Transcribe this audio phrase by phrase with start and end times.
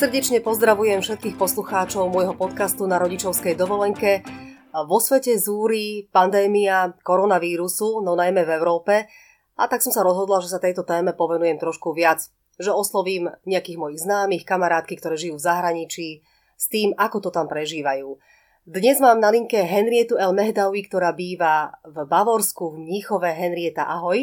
[0.00, 4.24] Srdečne pozdravujem všetkých poslucháčov môjho podcastu na rodičovskej dovolenke.
[4.72, 8.94] Vo svete zúri pandémia koronavírusu, no najmä v Európe,
[9.60, 12.32] a tak som sa rozhodla, že sa tejto téme povenujem trošku viac.
[12.56, 16.24] Že oslovím nejakých mojich známych, kamarátky, ktoré žijú v zahraničí,
[16.56, 18.16] s tým, ako to tam prežívajú.
[18.64, 23.28] Dnes mám na linke Henrietu El Mehdawi, ktorá býva v Bavorsku v Mníchove.
[23.36, 24.16] Henrieta, ahoj.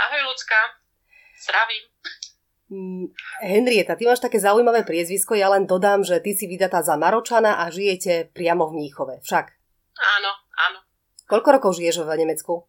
[0.00, 0.80] Ahoj, Lucka.
[1.44, 1.95] Zdravím.
[2.66, 3.14] Mm,
[3.46, 7.62] Henrieta, ty máš také zaujímavé priezvisko, ja len dodám, že ty si vydatá za Maročana
[7.62, 9.54] a žijete priamo v Mníchove, však?
[9.94, 10.32] Áno,
[10.66, 10.78] áno.
[11.30, 12.66] Koľko rokov žiješ v Nemecku?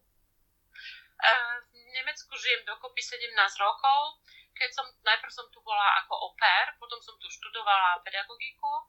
[1.18, 4.22] Uh, v Nemecku žijem dokopy 17 rokov.
[4.54, 8.86] Keď som, najprv som tu bola ako pair, potom som tu študovala pedagogiku.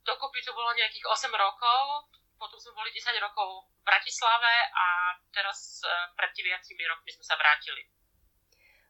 [0.00, 2.08] Dokopy to bolo nejakých 8 rokov,
[2.40, 6.56] potom sme boli 10 rokov v Bratislave a teraz uh, pred 9
[6.88, 7.84] rokmi sme sa vrátili.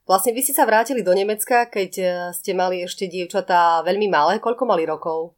[0.07, 4.39] Vlastne vy ste sa vrátili do Nemecka, keď e, ste mali ešte dievčatá veľmi malé.
[4.39, 5.35] Koľko mali rokov?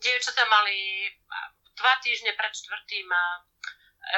[0.00, 1.12] Dievčatá mali
[1.76, 3.20] dva týždne pred čtvrtým e,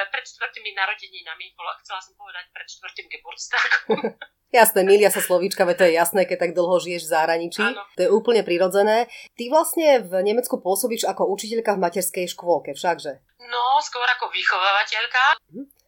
[0.07, 1.51] pred štvrtými narodeninami,
[1.83, 4.15] chcela som povedať pred štvrtým Geburtstagom.
[4.49, 7.61] Jasné, milia sa slovíčka, veď to je jasné, keď tak dlho žiješ v zahraničí.
[7.61, 7.85] Áno.
[7.93, 9.05] To je úplne prirodzené.
[9.37, 13.21] Ty vlastne v Nemecku pôsobíš ako učiteľka v materskej škôlke, všakže?
[13.45, 15.37] No, skôr ako vychovávateľka.
[15.53, 15.78] Mhm.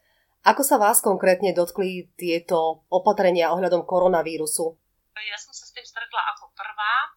[0.41, 4.73] Ako sa vás konkrétne dotkli tieto opatrenia ohľadom koronavírusu?
[5.21, 7.13] Ja som sa s tým stretla ako prvá,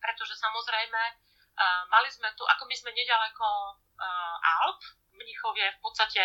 [0.00, 4.80] pretože samozrejme uh, mali sme tu, ako my sme nedaleko uh, Alp,
[5.12, 6.24] v Mnichovie v podstate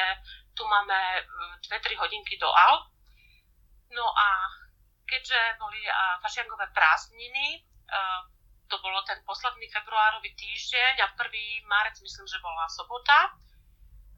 [0.56, 0.96] tu máme
[1.68, 2.88] 2-3 hodinky do Alp.
[3.92, 4.48] No a
[5.04, 8.24] keďže boli uh, fašiangové prázdniny, uh,
[8.72, 11.68] to bolo ten posledný februárový týždeň a 1.
[11.68, 13.36] marec myslím, že bola sobota,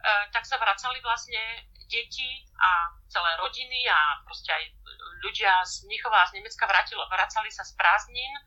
[0.06, 4.64] tak sa vracali vlastne deti a celé rodiny a proste aj
[5.24, 8.42] ľudia z Mnichova a z Nemecka vrátilo, vracali sa z prázdnin, e,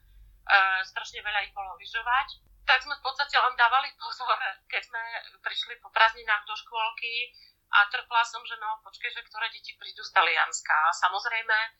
[0.86, 2.44] strašne veľa ich bolo lyžovať.
[2.68, 4.36] Tak sme v podstate len dávali pozor,
[4.68, 5.02] keď sme
[5.40, 7.32] prišli po prázdninách do škôlky
[7.72, 10.76] a trpla som, že no počkej, že ktoré deti prídu z Talianska.
[10.76, 11.70] A samozrejme e,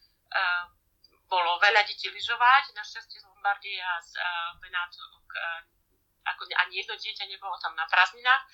[1.28, 4.25] bolo veľa detí lyžovať, našťastie z Lombardie a z e,
[4.65, 5.44] Benátu, e,
[6.25, 8.49] ako ani jedno dieťa nebolo tam na prázdninách.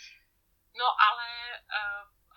[0.74, 1.58] No ale e,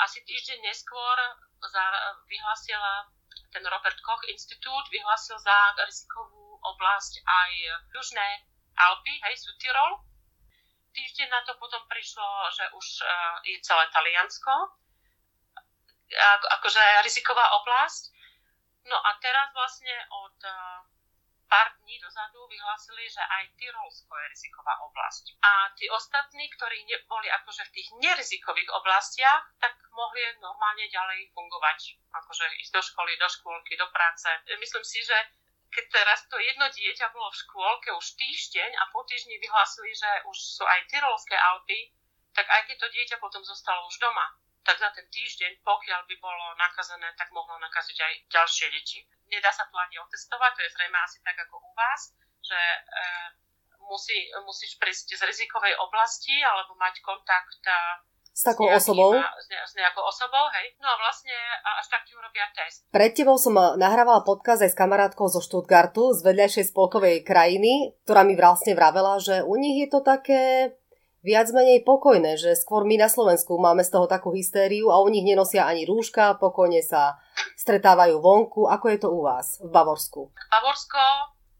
[0.07, 1.17] asi týždeň neskôr
[1.59, 1.83] za,
[2.31, 3.11] vyhlásila
[3.51, 7.51] ten Robert Koch Institút vyhlásil za rizikovú oblasť aj
[7.91, 8.27] Južné
[8.79, 9.99] Alpy, hej, Südtirol.
[10.95, 12.23] Týždeň na to potom prišlo,
[12.55, 14.55] že už uh, je celé Taliansko,
[16.55, 18.15] akože riziková oblasť.
[18.87, 20.87] No a teraz vlastne od uh,
[21.47, 25.35] pár dní dozadu vyhlásili, že aj Tyrolsko je riziková oblasť.
[25.43, 31.31] A tí ostatní, ktorí ne, boli akože v tých nerizikových oblastiach, tak mohli normálne ďalej
[31.31, 31.99] fungovať.
[32.13, 34.27] Akože ísť do školy, do škôlky, do práce.
[34.59, 35.17] Myslím si, že
[35.71, 40.09] keď teraz to jedno dieťa bolo v škôlke už týždeň a po týždni vyhlásili, že
[40.27, 41.91] už sú aj Tyrolské Alpy,
[42.31, 44.25] tak aj keď to dieťa potom zostalo už doma,
[44.67, 48.99] tak za ten týždeň, pokiaľ by bolo nakazené, tak mohlo nakaziť aj ďalšie deti.
[49.31, 52.11] Nedá sa to ani otestovať, to je zrejme asi tak ako u vás,
[52.43, 52.79] že e,
[53.87, 57.79] musí, musíš prísť z rizikovej oblasti alebo mať kontakt e,
[58.37, 59.17] s takou s osobou.
[59.17, 60.77] S, ne, s nejakou osobou, hej.
[60.77, 62.85] No a vlastne až tak ti urobia test.
[62.93, 68.21] Pred tebou som nahrávala podkaz aj s kamarátkou zo Stuttgartu, z vedľajšej spolkovej krajiny, ktorá
[68.21, 70.69] mi vlastne vravela, že u nich je to také
[71.25, 75.07] viac menej pokojné, že skôr my na Slovensku máme z toho takú hystériu a u
[75.09, 77.17] nich nenosia ani rúška, pokojne sa
[77.57, 78.69] stretávajú vonku.
[78.69, 80.29] Ako je to u vás v Bavorsku?
[80.33, 81.01] Bavorsko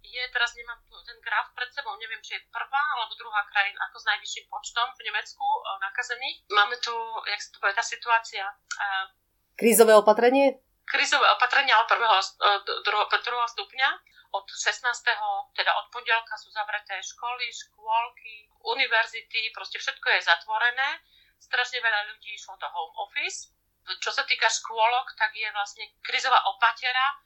[0.02, 3.96] je, teraz nemám ten graf pred sebou, neviem, či je prvá alebo druhá krajina ako
[4.04, 6.38] s najvyšším počtom v Nemecku e, nakazených.
[6.52, 6.92] Máme tu,
[7.24, 8.44] jak sa to povie, tá situácia.
[8.76, 9.08] Uh,
[9.56, 10.60] Krízové opatrenie?
[10.84, 13.90] Krízové opatrenie, ale prvého, uh, druhého, druhého stupňa
[14.38, 14.86] od 16.
[15.58, 21.02] teda od pondelka sú zavreté školy, škôlky, univerzity, proste všetko je zatvorené.
[21.42, 23.50] Strašne veľa ľudí išlo do home office.
[23.88, 27.18] Čo sa týka škôlok, tak je vlastne krizová opatera,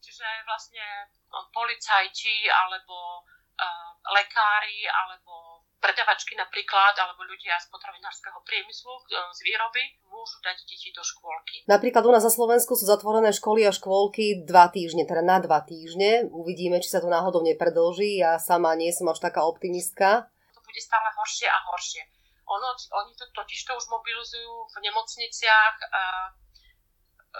[0.00, 1.12] čiže vlastne
[1.52, 5.55] policajti alebo uh, lekári alebo
[5.86, 11.62] predavačky napríklad, alebo ľudia z potravinárskeho priemyslu, e, z výroby, môžu dať deti do škôlky.
[11.70, 15.62] Napríklad u nás na Slovensku sú zatvorené školy a škôlky dva týždne, teda na dva
[15.62, 16.26] týždne.
[16.34, 18.18] Uvidíme, či sa to náhodou nepredlží.
[18.18, 20.26] Ja sama nie som až taká optimistka.
[20.58, 22.02] To bude stále horšie a horšie.
[22.46, 25.76] Ono, oni to totiž to už mobilizujú v nemocniciach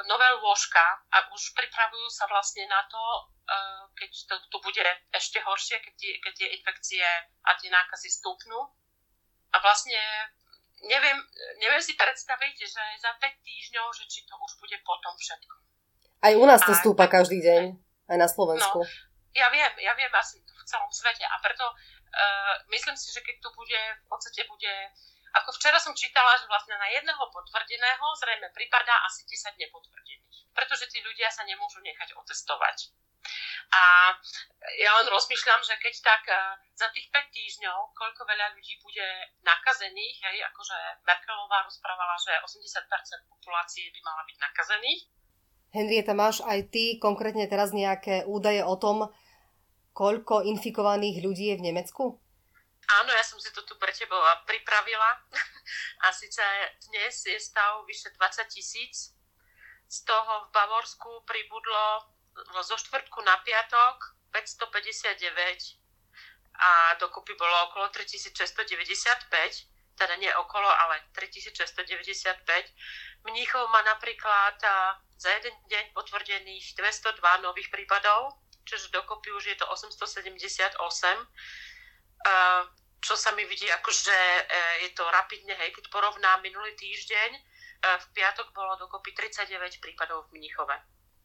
[0.05, 3.03] nové lôžka a už pripravujú sa vlastne na to,
[3.47, 4.83] Eh, keď to tu bude
[5.15, 7.07] ešte horšie, keď tie, keď tie infekcie
[7.47, 8.59] a tie nákazy stúpnú.
[9.55, 10.03] A vlastne
[10.83, 11.15] neviem,
[11.63, 15.55] neviem si predstaviť, že za 5 týždňov, že či to už bude potom všetko.
[16.27, 17.63] Aj u nás to stúpa každý deň,
[18.11, 18.83] aj na Slovensku.
[18.83, 18.91] No,
[19.39, 23.47] Ja viem, ja viem asi v celom svete a preto uh, myslím si, že keď
[23.47, 24.75] to bude, v podstate bude,
[25.43, 30.89] ako včera som čítala, že vlastne na jedného potvrdeného zrejme prípada asi 10 nepotvrdených, pretože
[30.89, 32.97] tí ľudia sa nemôžu nechať otestovať.
[33.75, 34.15] A
[34.79, 39.07] ja len rozmýšľam, že keď tak uh, za tých 5 týždňov, koľko veľa ľudí bude
[39.43, 45.03] nakazených, hej, akože Merkelová rozprávala, že 80% populácie by mala byť nakazených.
[45.75, 49.11] Henrieta, máš aj ty konkrétne teraz nejaké údaje o tom,
[49.93, 52.05] koľko infikovaných ľudí je v Nemecku?
[52.87, 54.15] Áno, ja som si to tu pre teba
[54.47, 55.11] pripravila.
[56.07, 56.43] A síce
[56.87, 59.11] dnes je stav vyše 20 tisíc.
[59.87, 62.07] Z toho v Bavorsku pribudlo
[62.63, 65.87] zo štvrtku na piatok 559
[66.57, 69.29] a dokopy bolo okolo 3695,
[69.97, 72.45] teda nie okolo, ale 3695.
[73.25, 74.57] Mníchov má napríklad
[75.17, 80.81] za jeden deň potvrdených 202 nových prípadov, čiže dokopy už je to 878,
[83.01, 84.43] čo sa mi vidí ako, že e,
[84.87, 87.41] je to rapidne, hej, keď porovnám minulý týždeň, e,
[87.83, 90.77] v piatok bolo dokopy 39 prípadov v Mnichove.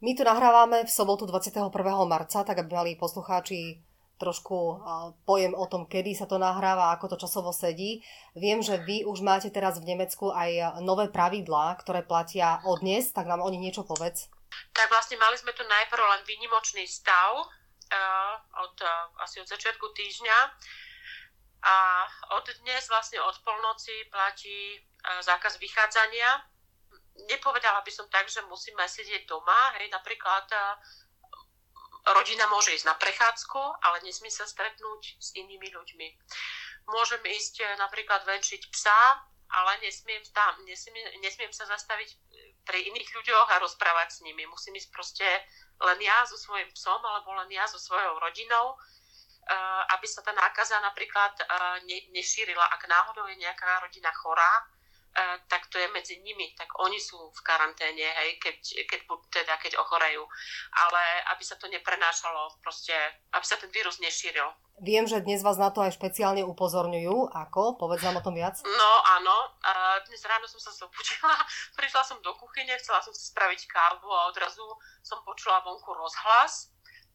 [0.02, 1.70] My tu nahrávame v sobotu 21.
[2.06, 3.82] marca, tak aby mali poslucháči
[4.18, 4.86] trošku
[5.26, 8.06] pojem o tom, kedy sa to nahráva, ako to časovo sedí.
[8.38, 13.10] Viem, že vy už máte teraz v Nemecku aj nové pravidlá, ktoré platia od dnes,
[13.10, 14.30] tak nám o nich niečo povedz
[14.76, 17.48] tak vlastne mali sme tu najprv len výnimočný stav
[18.56, 18.76] od,
[19.24, 20.38] asi od začiatku týždňa
[21.62, 26.42] a od dnes vlastne od polnoci platí uh, zákaz vychádzania.
[27.30, 30.76] Nepovedala by som tak, že musíme sedieť doma, hej, napríklad uh,
[32.18, 36.08] rodina môže ísť na prechádzku, ale nesmie sa stretnúť s inými ľuďmi.
[36.90, 39.22] Môžem ísť napríklad venčiť psa,
[39.52, 42.10] ale nesmiem, tam, nesmiem, nesmiem sa zastaviť
[42.66, 44.48] pri iných ľuďoch a rozprávať s nimi.
[44.48, 45.28] Musím ísť proste
[45.82, 48.78] len ja so svojím psom alebo len ja so svojou rodinou,
[49.98, 52.64] aby sa tá nákaza napríklad eh, nešírila.
[52.72, 54.68] Ak náhodou je nejaká rodina chorá,
[55.52, 58.58] tak to je medzi nimi, tak oni sú v karanténe, hej, keď,
[58.88, 60.24] keď, teda, keď ochorejú.
[60.72, 61.04] Ale
[61.36, 62.96] aby sa to neprenášalo, proste,
[63.36, 64.48] aby sa ten vírus nešíril.
[64.82, 67.28] Viem, že dnes vás na to aj špeciálne upozorňujú.
[67.28, 67.76] Ako?
[67.76, 68.64] Povedz nám o tom viac.
[68.64, 69.36] No áno,
[70.08, 71.36] dnes ráno som sa zobudila,
[71.78, 74.64] prišla som do kuchyne, chcela som si spraviť kávu a odrazu
[75.04, 76.72] som počula vonku rozhlas.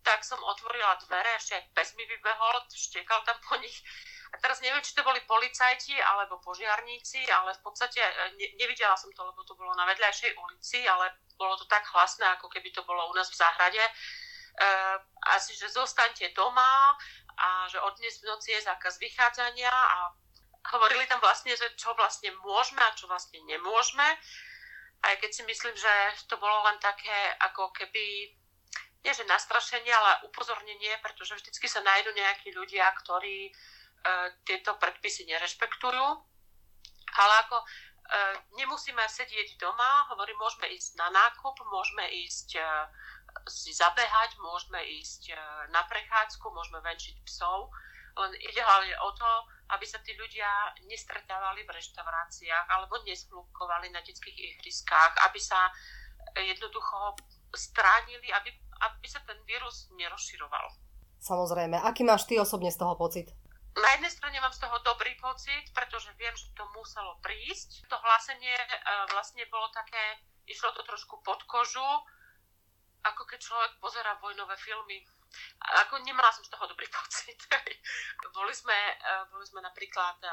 [0.07, 3.83] Tak som otvorila dvere, ešte aj pes mi vybehol, štekal tam po nich.
[4.31, 8.95] A teraz neviem, či to boli policajti alebo požiarníci, ale v podstate e, ne, nevidela
[8.95, 12.71] som to, lebo to bolo na vedľajšej ulici, ale bolo to tak hlasné, ako keby
[12.71, 13.83] to bolo u nás v záhrade.
[14.57, 14.97] Uh,
[15.37, 16.97] asi, že zostaňte doma,
[17.37, 19.99] a že od dnes v noci je zákaz vychádzania a
[20.73, 24.09] hovorili tam vlastne, že čo vlastne môžeme a čo vlastne nemôžeme.
[25.05, 25.93] Aj keď si myslím, že
[26.27, 28.33] to bolo len také ako keby,
[29.07, 33.53] nie že nastrašenie, ale upozornenie, pretože vždycky sa nájdú nejakí ľudia, ktorí e,
[34.43, 36.07] tieto predpisy nerešpektujú.
[37.15, 37.67] Ale ako e,
[38.59, 42.67] nemusíme sedieť doma, hovorím, môžeme ísť na nákup, môžeme ísť e,
[43.47, 45.39] si zabehať, môžeme ísť e,
[45.71, 47.71] na prechádzku, môžeme venčiť psov,
[48.19, 49.31] len ide hlavne o to,
[49.71, 55.71] aby sa tí ľudia nestretávali v reštauráciách alebo nesplúkovali na detských ihriskách, aby sa
[56.35, 57.17] jednoducho
[57.55, 58.51] stránili, aby,
[58.81, 60.67] aby sa ten vírus nerozširoval.
[61.21, 61.81] Samozrejme.
[61.81, 63.33] Aký máš ty osobne z toho pocit?
[63.77, 67.85] Na jednej strane mám z toho dobrý pocit, pretože viem, že to muselo prísť.
[67.93, 68.69] To hlásenie e,
[69.13, 71.85] vlastne bolo také, išlo to trošku pod kožu,
[73.05, 75.05] ako keď človek pozera vojnové filmy.
[75.85, 77.37] Ako nemala som z toho dobrý pocit.
[78.33, 80.33] boli, sme, e, boli sme napríklad e,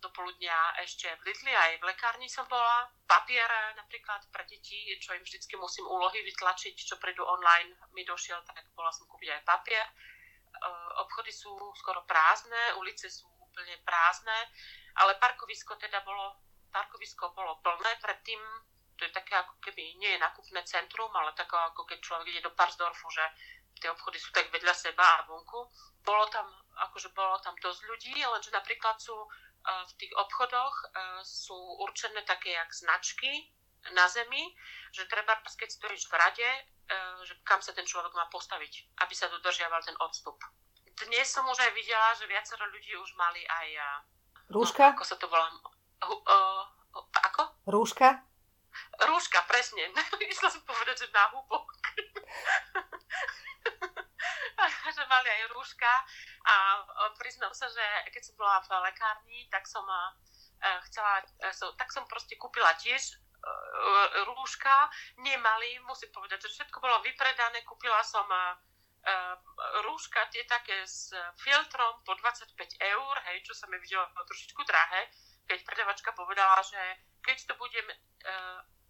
[0.00, 2.88] do poludnia ešte v Lidli, aj v lekárni som bola.
[3.08, 8.42] Papier napríklad pre deti, čo im vždycky musím úlohy vytlačiť, čo prídu online, mi došiel,
[8.44, 9.86] tak bola som kúpiť aj papier.
[9.86, 9.92] E,
[11.00, 14.36] obchody sú skoro prázdne, ulice sú úplne prázdne,
[15.00, 18.40] ale parkovisko teda bolo, parkovisko bolo plné, predtým
[18.96, 22.40] to je také ako keby, nie je nakupné centrum, ale také ako keď človek ide
[22.40, 23.24] do Parsdorfu, že
[23.76, 25.68] tie obchody sú tak vedľa seba a vonku.
[26.00, 26.48] Bolo tam,
[26.88, 29.12] akože bolo tam dosť ľudí, lenže napríklad sú
[29.66, 30.84] v tých obchodoch e,
[31.26, 33.50] sú určené také jak značky
[33.94, 34.54] na zemi,
[34.94, 36.60] že treba, keď stojíš v rade, e,
[37.26, 40.38] že kam sa ten človek má postaviť, aby sa dodržiaval ten odstup.
[40.96, 43.68] Dnes som už aj videla, že viacero ľudí už mali aj...
[44.48, 44.90] Rúška?
[44.90, 45.50] No, ako sa to volá?
[46.06, 46.64] Uh,
[47.26, 47.42] ako?
[47.68, 48.24] Rúška?
[48.96, 49.92] Rúška, presne.
[50.32, 51.68] Išla som povedať, že na húbok.
[55.10, 55.92] mali aj rúška
[56.46, 56.54] a
[57.18, 57.82] priznám sa, že
[58.14, 60.00] keď som bola v lekárni, tak som e,
[60.90, 63.16] chcela, e, tak som proste kúpila tiež e,
[64.30, 68.26] rúška, nemali, musím povedať, že všetko bolo vypredané, kúpila som
[69.86, 75.06] rúška tie také s filtrom po 25 eur, hej, čo sa mi videlo trošičku drahé,
[75.46, 77.86] keď predavačka povedala, že keď to budem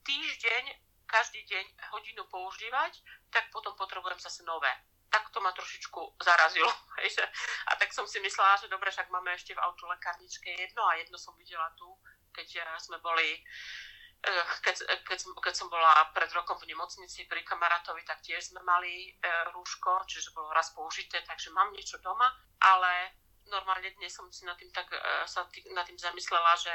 [0.09, 0.73] týždeň,
[1.05, 2.97] každý deň hodinu používať,
[3.29, 4.73] tak potom potrebujem zase nové.
[5.17, 6.69] Tak to ma trošičku zarazilo.
[7.01, 7.25] Hej,
[7.69, 11.17] a tak som si myslela, že dobre, však máme ešte v autolekárničke jedno a jedno
[11.17, 11.89] som videla tu,
[12.37, 13.41] keď sme boli
[14.27, 14.75] Eh, keď,
[15.07, 19.13] keď, som, keď som bola pred rokom v nemocnici pri kamarátovi, tak tiež sme mali
[19.15, 22.27] e, rúško, čiže bolo raz použité, takže mám niečo doma,
[22.59, 23.15] ale
[23.47, 24.99] normálne dnes som si nad tým, tak, e,
[25.31, 26.75] sa tý, nad tým zamyslela, že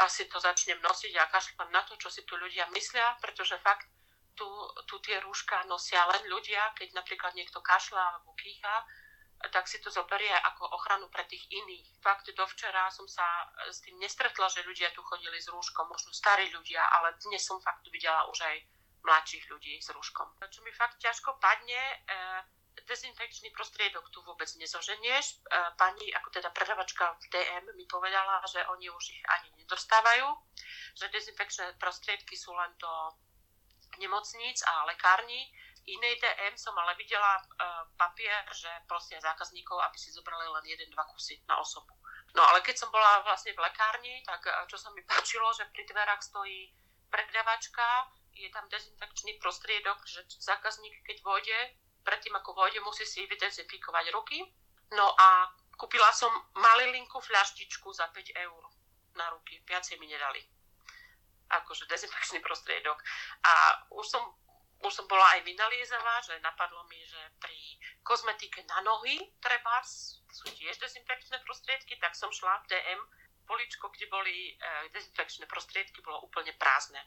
[0.00, 3.90] asi to začnem nosiť a kašľam na to, čo si tu ľudia myslia, pretože fakt
[4.34, 4.46] tu,
[4.86, 8.76] tu tie rúška nosia len ľudia, keď napríklad niekto kašľa alebo kýcha,
[9.50, 12.00] tak si to zoberie ako ochranu pre tých iných.
[12.00, 13.24] Fakt dovčera som sa
[13.68, 17.60] s tým nestretla, že ľudia tu chodili s rúškom, možno starí ľudia, ale dnes som
[17.60, 18.56] fakt videla už aj
[19.04, 20.32] mladších ľudí s rúškom.
[20.48, 22.40] Čo mi fakt ťažko padne, eh,
[22.88, 25.44] dezinfekčný prostriedok tu vôbec nezoženieš.
[25.44, 30.26] Eh, pani, ako teda predavačka v DM mi povedala, že oni už ich ani nedostávajú,
[30.96, 32.92] že dezinfekčné prostriedky sú len do
[33.98, 35.50] nemocníc a lekární
[35.84, 40.88] inej DM som ale videla uh, papier, že prosia zákazníkov, aby si zobrali len jeden,
[40.90, 41.92] dva kusy na osobu.
[42.34, 45.68] No ale keď som bola vlastne v lekárni, tak uh, čo sa mi páčilo, že
[45.70, 46.72] pri dverách stojí
[47.12, 51.58] predavačka, je tam dezinfekčný prostriedok, že zákazník keď vôjde,
[52.02, 54.42] predtým ako vôjde, musí si vydezinfikovať ruky.
[54.90, 58.62] No a kúpila som malilinku fľaštičku za 5 eur
[59.14, 60.42] na ruky, viacej mi nedali
[61.50, 62.98] akože dezinfekčný prostriedok.
[63.44, 63.52] A
[63.92, 64.22] už som
[64.84, 67.56] už som bola aj vynaliezavá, že napadlo mi, že pri
[68.04, 73.00] kozmetike na nohy treba sú tiež dezinfekčné prostriedky, tak som šla v DM,
[73.48, 77.00] poličko, kde boli e, dezinfekčné prostriedky, bolo úplne prázdne.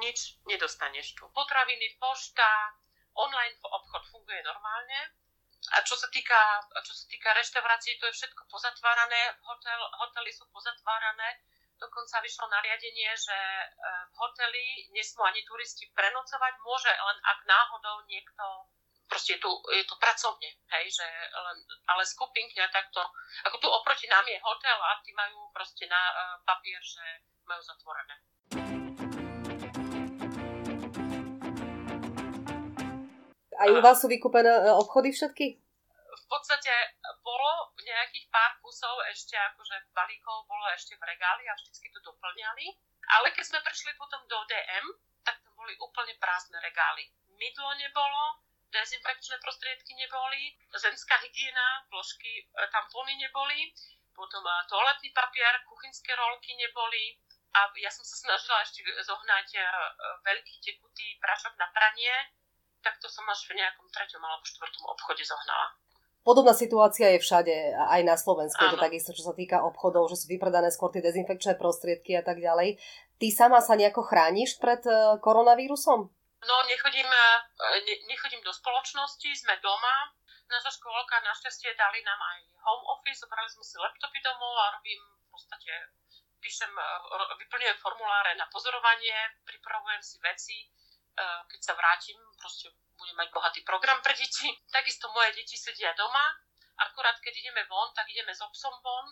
[0.00, 1.28] Nič nedostaneš tu.
[1.32, 2.76] Potraviny, pošta,
[3.16, 5.16] online obchod funguje normálne.
[5.74, 6.38] A čo sa týka,
[6.86, 11.42] čo sa týka reštaurácií, to je všetko pozatvárané, hotel, hotely sú pozatvárané,
[11.78, 13.66] Dokonca vyšlo nariadenie, že e,
[14.10, 18.66] v hoteli nesmú ani turisti prenocovať, môže len ak náhodou niekto
[19.06, 22.98] proste je tu, je tu pracovne, hej, že len, ale skupinky a takto,
[23.46, 27.62] ako tu oproti nám je hotel a tí majú proste na uh, papier, že majú
[27.62, 28.14] zatvorené.
[33.58, 35.62] A u vás sú vykúpené e, obchody všetky?
[36.18, 36.72] v podstate
[37.28, 42.72] bolo nejakých pár kusov ešte akože balíkov bolo ešte v regáli a vždycky to doplňali.
[43.20, 44.86] Ale keď sme prišli potom do DM,
[45.20, 47.12] tak tam boli úplne prázdne regály.
[47.36, 48.40] Mydlo nebolo,
[48.72, 53.72] dezinfekčné prostriedky neboli, zemská hygiena, vložky, e, tampóny neboli,
[54.16, 57.20] potom e, toaletný papier, kuchynské rolky neboli
[57.56, 59.60] a ja som sa snažila ešte zohnať e,
[60.24, 62.12] veľký tekutý prášok na pranie,
[62.84, 65.76] tak to som až v nejakom treťom alebo štvrtom obchode zohnala.
[66.28, 68.60] Podobná situácia je všade, aj na Slovensku.
[68.60, 72.20] Je to takisto, čo sa týka obchodov, že sú vypredané skôr tie dezinfekčné prostriedky a
[72.20, 72.76] tak ďalej.
[73.16, 76.00] Ty sama sa nejako chrániš pred e, koronavírusom?
[76.44, 77.24] No, nechodím, e,
[77.80, 80.12] ne, nechodím do spoločnosti, sme doma.
[80.52, 85.00] Naša škôlka našťastie dali nám aj home office, zobrali sme si laptopy domov a robím
[85.00, 85.72] v podstate,
[86.44, 86.84] píšem, e,
[87.40, 89.16] vyplňujem formuláre na pozorovanie,
[89.48, 90.56] pripravujem si veci,
[91.48, 94.50] keď sa vrátim, proste budem mať bohatý program pre deti.
[94.76, 96.34] Takisto moje deti sedia doma,
[96.78, 99.06] akurát keď ideme von, tak ideme s obsom von,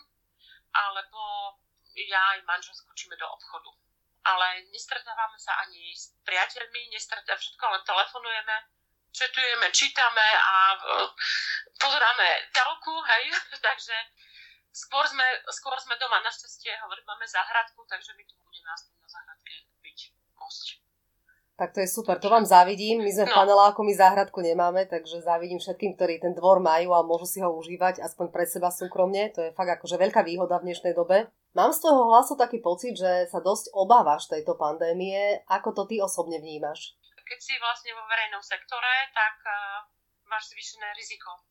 [0.75, 1.55] alebo
[1.95, 3.71] ja aj manžel skočíme do obchodu.
[4.27, 8.55] Ale nestretávame sa ani s priateľmi, nestretávame všetko, len telefonujeme,
[9.15, 11.07] četujeme, čítame a uh,
[11.79, 13.31] pozeráme telku, hej,
[13.67, 13.95] takže
[14.75, 16.19] skôr sme, skôr sme doma.
[16.21, 19.99] Našťastie, hovorím, máme záhradku, takže my tu budeme aspoň na záhradke byť,
[20.35, 20.86] môcť.
[21.57, 23.01] Tak to je super, to vám závidím.
[23.01, 23.33] My sme no.
[23.33, 27.41] v paneláku, my záhradku nemáme, takže závidím všetkým, ktorí ten dvor majú a môžu si
[27.41, 29.33] ho užívať aspoň pre seba súkromne.
[29.33, 31.25] To je fakt akože veľká výhoda v dnešnej dobe.
[31.57, 35.41] Mám z toho hlasu taký pocit, že sa dosť obávaš tejto pandémie.
[35.49, 36.93] Ako to ty osobne vnímaš?
[37.25, 39.81] Keď si vlastne vo verejnom sektore, tak uh,
[40.29, 41.41] máš zvýšené riziko.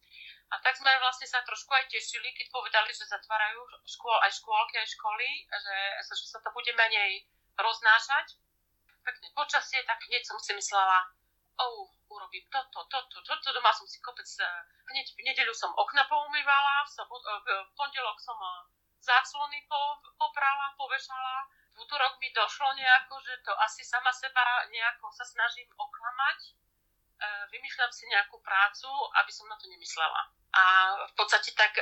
[0.54, 4.78] A tak sme vlastne sa trošku aj tešili, keď povedali, že zatvárajú škôl, aj škôlky,
[4.78, 7.26] aj školy, že, že sa to bude menej
[7.58, 8.45] roznášať
[9.06, 11.06] pekné počasie, tak hneď som si myslela,
[11.62, 14.46] oh, urobím toto, toto, toto, doma som si kopec, eh,
[14.90, 18.66] hneď v nedeľu som okna poumývala, v, sobot, eh, v pondelok som eh,
[18.98, 21.46] záclony po, poprala, povešala,
[21.76, 26.56] v útorok mi došlo nejako, že to asi sama seba nejako sa snažím oklamať,
[27.52, 28.88] vymýšľam si nejakú prácu,
[29.20, 30.20] aby som na to nemyslela.
[30.56, 30.64] A
[31.04, 31.76] v podstate tak,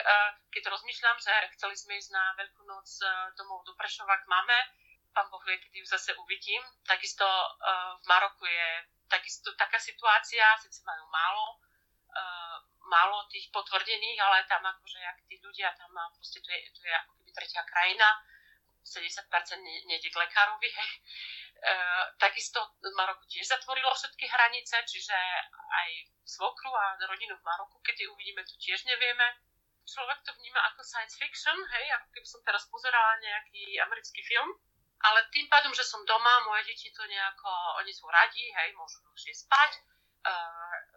[0.51, 2.87] keď rozmýšľam, že chceli sme ísť na Veľkú noc
[3.39, 4.59] domov do Prešova k mame,
[5.15, 6.61] pán Boh vie, kedy ju zase uvidím.
[6.83, 8.69] Takisto uh, v Maroku je
[9.07, 11.63] takisto taká situácia, síce majú málo
[12.15, 16.83] uh, málo tých potvrdených, ale tam akože jak tí ľudia, tam proste to je, to
[16.85, 18.09] je ako keby tretia krajina,
[18.85, 20.91] 70% nejde k lekárovi, hej.
[21.65, 22.61] Uh, takisto
[22.93, 25.17] Maroko tiež zatvorilo všetky hranice, čiže
[25.57, 25.89] aj
[26.29, 29.41] svokru a rodinu v Maroku, keď uvidíme, tu tiež nevieme.
[29.85, 34.49] Človek to vníma ako science fiction, hej, ako keby som teraz pozerala nejaký americký film,
[35.05, 37.51] ale tým pádom, že som doma, moje deti to nejako,
[37.85, 39.85] oni sú radi, hej, môžu dlhšie spať,
[40.25, 40.95] uh,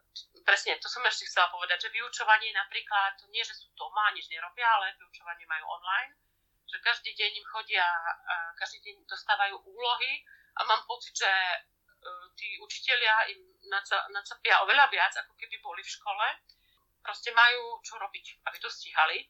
[0.48, 4.64] presne, to som ešte chcela povedať, že vyučovanie napríklad, nie, že sú doma, nič nerobia,
[4.64, 6.16] ale vyučovanie majú online,
[6.68, 7.88] že každý deň im chodia,
[8.56, 10.24] každý deň dostávajú úlohy
[10.60, 11.58] a mám pocit, že e,
[12.36, 13.40] tí učitelia im
[14.12, 16.28] nacapia oveľa viac, ako keby boli v škole.
[17.04, 19.24] Proste majú čo robiť, aby to stíhali.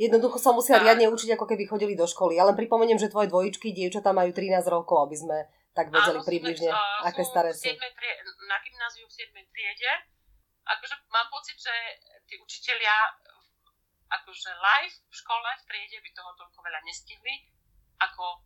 [0.00, 2.40] Jednoducho sa musia riadne učiť, ako keby chodili do školy.
[2.40, 5.38] Ja len pripomeniem, že tvoje dvojičky, dievčatá majú 13 rokov, aby sme
[5.76, 7.64] tak vedeli Áno, približne, uh, aké staré sú.
[7.68, 8.14] Trie,
[8.48, 9.36] na gymnáziu v 7.
[9.52, 9.92] triede
[10.66, 11.74] akože mám pocit, že
[12.26, 12.94] tí učitelia
[14.12, 17.48] akože live v škole, v triede by toho toľko veľa nestihli,
[17.96, 18.44] ako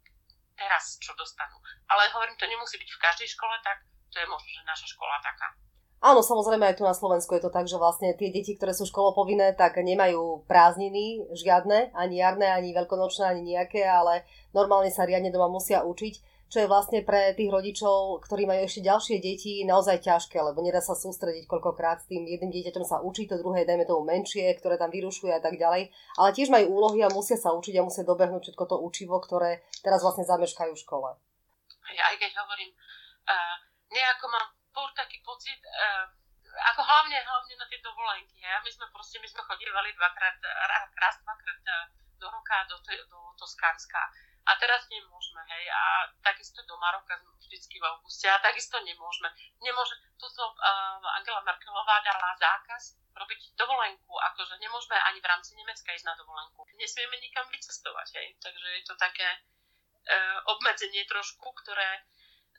[0.55, 1.59] teraz, čo dostanú.
[1.91, 3.83] Ale hovorím, to nemusí byť v každej škole tak,
[4.15, 5.59] to je možno, že naša škola taká.
[6.07, 8.87] Áno, samozrejme aj tu na Slovensku je to tak, že vlastne tie deti, ktoré sú
[8.87, 14.23] školopovinné, tak nemajú prázdniny žiadne, ani jarné, ani veľkonočné, ani nejaké, ale
[14.55, 18.87] normálne sa riadne doma musia učiť čo je vlastne pre tých rodičov, ktorí majú ešte
[18.87, 23.27] ďalšie deti, naozaj ťažké, lebo nedá sa sústrediť koľkokrát s tým jedným dieťaťom sa učí,
[23.27, 25.91] to druhé, dajme tomu menšie, ktoré tam vyrušuje a tak ďalej.
[26.23, 29.67] Ale tiež majú úlohy a musia sa učiť a musia dobehnúť všetko to učivo, ktoré
[29.83, 31.09] teraz vlastne zameškajú v škole.
[31.91, 32.71] Ja aj keď hovorím,
[33.27, 33.55] uh,
[33.91, 36.05] nejako mám pôr taký pocit, uh,
[36.77, 38.45] ako hlavne, hlavne na tie dovolenky.
[38.45, 38.61] Ja?
[38.61, 40.37] My sme proste, my sme chodívali dvakrát,
[41.01, 41.61] raz, dvakrát
[42.17, 44.01] do roka do, do Toskánska
[44.47, 49.27] a teraz nemôžeme, hej, a takisto do Maroka vždycky v auguste a takisto nemôžeme.
[49.59, 55.91] Nemôže, tuto uh, Angela Merkelová dala zákaz robiť dovolenku, akože nemôžeme ani v rámci Nemecka
[55.91, 56.63] ísť na dovolenku.
[56.79, 62.07] Nesmieme nikam vycestovať, hej, takže je to také uh, obmedzenie trošku, ktoré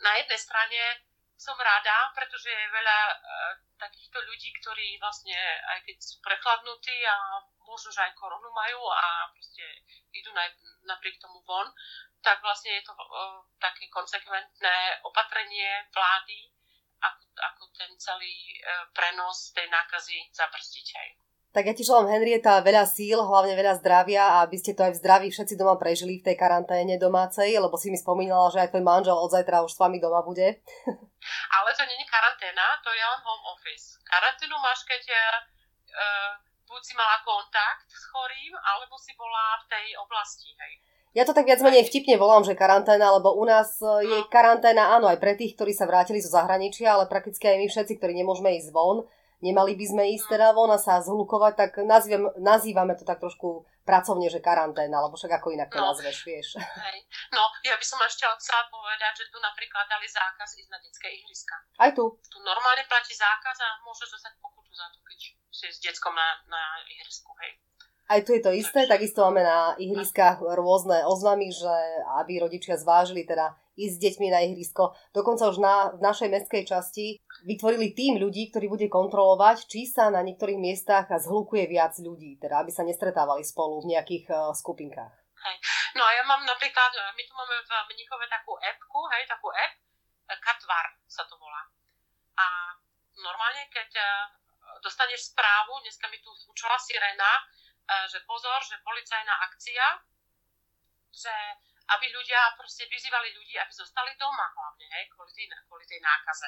[0.03, 0.81] na jednej strane
[1.37, 5.37] som rada, pretože je veľa uh, takýchto ľudí, ktorí vlastne,
[5.77, 9.61] aj keď sú prechladnutí a možno, že aj koronu majú a proste
[10.17, 10.49] idú naj,
[10.89, 11.69] napriek tomu von,
[12.25, 16.49] tak vlastne je to uh, také konsekventné opatrenie vlády,
[17.05, 18.33] ako, ako ten celý
[18.65, 21.26] uh, prenos tej nákazy zabrzdiť aj.
[21.57, 24.93] Tak ja ti želám, Henrieta, veľa síl, hlavne veľa zdravia a aby ste to aj
[24.93, 28.77] v zdraví všetci doma prežili v tej karanténe domácej, lebo si mi spomínala, že aj
[28.77, 30.61] tvoj manžel od zajtra už s vami doma bude.
[31.57, 33.97] Ale to není karanténa, to je len home office.
[34.05, 36.37] Karanténu máš, keď uh,
[36.69, 40.73] buď si mala kontakt s chorým, alebo si bola v tej oblasti, hej.
[41.17, 44.29] Ja to tak viac menej vtipne volám, že karanténa, lebo u nás je no.
[44.29, 47.97] karanténa, áno, aj pre tých, ktorí sa vrátili zo zahraničia, ale prakticky aj my všetci,
[47.97, 49.09] ktorí nemôžeme ísť von,
[49.41, 53.65] nemali by sme ísť teda von a sa zhlukovať, tak nazývame, nazývame to tak trošku
[53.87, 55.87] pracovne, že karanténa, alebo však ako inak to no.
[55.87, 56.59] nazveš, vieš.
[56.59, 56.99] Hej.
[57.31, 61.07] No, ja by som ešte chcela povedať, že tu napríklad dali zákaz ísť na detské
[61.07, 61.55] ihriska.
[61.79, 62.19] Aj tu.
[62.27, 66.43] Tu normálne platí zákaz a môžeš dostať pokutu za to, keď si s detskom na,
[66.51, 67.55] na ihrisku, hej.
[68.07, 71.75] Aj tu je to isté, takisto máme na ihriskách rôzne oznamy, že
[72.23, 74.95] aby rodičia zvážili teda ísť s deťmi na ihrisko.
[75.11, 80.07] Dokonca už na, v našej mestskej časti vytvorili tým ľudí, ktorý bude kontrolovať, či sa
[80.07, 85.13] na niektorých miestach zhlukuje viac ľudí, teda aby sa nestretávali spolu v nejakých uh, skupinkách.
[85.37, 85.57] Hej.
[85.93, 89.73] No a ja mám napríklad, my tu máme v Mnichove takú appku, hej, takú app,
[90.27, 91.63] Katvar sa to volá.
[92.35, 92.75] A
[93.15, 93.89] normálne, keď
[94.83, 97.41] dostaneš správu, dneska mi tu učila sirena, e,
[98.11, 99.85] že pozor, že policajná akcia,
[101.11, 101.33] že
[101.87, 106.47] aby ľudia proste vyzývali ľudí, aby zostali doma hlavne, hej, kvôli tej, kvôli tej nákaze.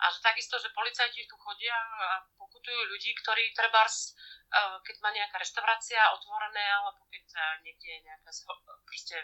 [0.00, 3.92] A že takisto, že policajti tu chodia a pokutujú ľudí, ktorí treba, e,
[4.84, 8.30] keď má nejaká reštaurácia otvorené, alebo keď e, niekde je nejaká,
[8.84, 9.16] proste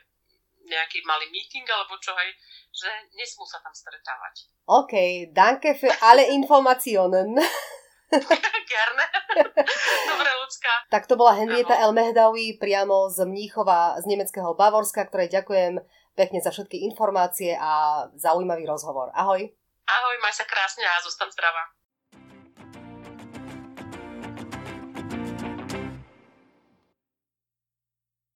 [0.64, 2.32] nejaký malý meeting alebo čo, hej,
[2.72, 4.48] že nesmú sa tam stretávať.
[4.64, 7.36] OK, danke für alle Informationen.
[8.74, 9.04] Gerne.
[10.10, 10.72] Dobre, ľudská.
[10.90, 15.80] Tak to bola Henrieta El Mehdawi priamo z Mníchova, z nemeckého Bavorska, ktorej ďakujem
[16.14, 19.10] pekne za všetky informácie a zaujímavý rozhovor.
[19.14, 19.50] Ahoj.
[19.84, 21.83] Ahoj, maj sa krásne a zostan zdravá.